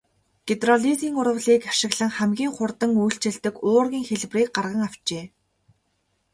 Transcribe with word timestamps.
Гидролизын 0.47 1.13
урвалыг 1.19 1.61
ашиглан 1.71 2.11
хамгийн 2.17 2.51
хурдан 2.55 2.91
үйлчилдэг 3.01 3.55
уургийн 3.67 4.07
хэлбэрийг 4.09 4.49
гарган 4.55 4.81
авчээ. 4.87 5.25